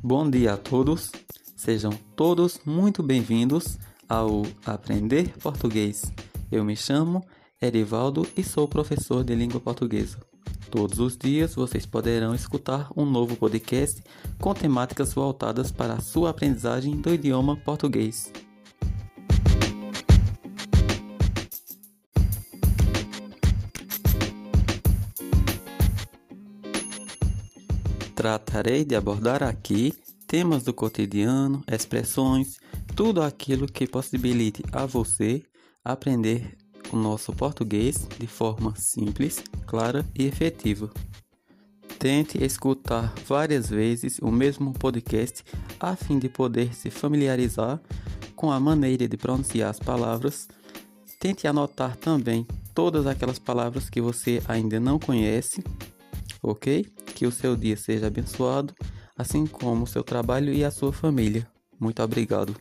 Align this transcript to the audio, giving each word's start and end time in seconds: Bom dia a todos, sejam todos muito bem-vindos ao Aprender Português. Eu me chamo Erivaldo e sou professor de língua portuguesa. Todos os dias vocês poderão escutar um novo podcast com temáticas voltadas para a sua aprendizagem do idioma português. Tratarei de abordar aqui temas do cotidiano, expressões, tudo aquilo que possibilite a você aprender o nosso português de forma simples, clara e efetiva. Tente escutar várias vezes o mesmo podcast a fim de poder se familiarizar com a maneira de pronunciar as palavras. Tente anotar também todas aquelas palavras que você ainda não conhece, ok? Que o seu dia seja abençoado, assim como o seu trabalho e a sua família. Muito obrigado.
Bom 0.00 0.30
dia 0.30 0.52
a 0.52 0.56
todos, 0.56 1.10
sejam 1.56 1.90
todos 2.14 2.60
muito 2.64 3.02
bem-vindos 3.02 3.76
ao 4.08 4.42
Aprender 4.64 5.36
Português. 5.38 6.12
Eu 6.52 6.64
me 6.64 6.76
chamo 6.76 7.26
Erivaldo 7.60 8.24
e 8.36 8.44
sou 8.44 8.68
professor 8.68 9.24
de 9.24 9.34
língua 9.34 9.58
portuguesa. 9.58 10.16
Todos 10.70 11.00
os 11.00 11.16
dias 11.16 11.56
vocês 11.56 11.84
poderão 11.84 12.32
escutar 12.32 12.88
um 12.96 13.04
novo 13.04 13.34
podcast 13.34 14.00
com 14.40 14.54
temáticas 14.54 15.12
voltadas 15.12 15.72
para 15.72 15.94
a 15.94 16.00
sua 16.00 16.30
aprendizagem 16.30 17.00
do 17.00 17.12
idioma 17.12 17.56
português. 17.56 18.32
Tratarei 28.18 28.84
de 28.84 28.96
abordar 28.96 29.44
aqui 29.44 29.94
temas 30.26 30.64
do 30.64 30.74
cotidiano, 30.74 31.62
expressões, 31.70 32.56
tudo 32.96 33.22
aquilo 33.22 33.68
que 33.68 33.86
possibilite 33.86 34.60
a 34.72 34.84
você 34.84 35.40
aprender 35.84 36.58
o 36.92 36.96
nosso 36.96 37.32
português 37.32 38.08
de 38.18 38.26
forma 38.26 38.74
simples, 38.74 39.44
clara 39.68 40.04
e 40.18 40.26
efetiva. 40.26 40.90
Tente 41.96 42.42
escutar 42.42 43.14
várias 43.24 43.70
vezes 43.70 44.18
o 44.18 44.32
mesmo 44.32 44.72
podcast 44.72 45.44
a 45.78 45.94
fim 45.94 46.18
de 46.18 46.28
poder 46.28 46.74
se 46.74 46.90
familiarizar 46.90 47.80
com 48.34 48.50
a 48.50 48.58
maneira 48.58 49.06
de 49.06 49.16
pronunciar 49.16 49.70
as 49.70 49.78
palavras. 49.78 50.48
Tente 51.20 51.46
anotar 51.46 51.94
também 51.94 52.44
todas 52.74 53.06
aquelas 53.06 53.38
palavras 53.38 53.88
que 53.88 54.00
você 54.00 54.42
ainda 54.48 54.80
não 54.80 54.98
conhece, 54.98 55.62
ok? 56.42 56.84
Que 57.18 57.26
o 57.26 57.32
seu 57.32 57.56
dia 57.56 57.76
seja 57.76 58.06
abençoado, 58.06 58.72
assim 59.16 59.44
como 59.44 59.82
o 59.82 59.86
seu 59.88 60.04
trabalho 60.04 60.52
e 60.52 60.64
a 60.64 60.70
sua 60.70 60.92
família. 60.92 61.48
Muito 61.80 62.00
obrigado. 62.00 62.54